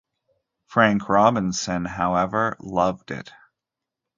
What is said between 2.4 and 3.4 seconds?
loved it.